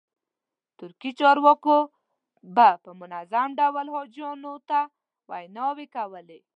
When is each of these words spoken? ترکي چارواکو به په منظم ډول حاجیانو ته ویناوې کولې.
ترکي 0.79 1.11
چارواکو 1.19 1.77
به 2.55 2.69
په 2.83 2.91
منظم 3.01 3.49
ډول 3.59 3.87
حاجیانو 3.95 4.53
ته 4.69 4.79
ویناوې 5.29 5.87
کولې. 5.95 6.39